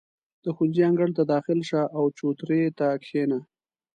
[0.43, 3.39] •د ښوونځي انګړ ته داخل شه، او چوترې ته کښېنه.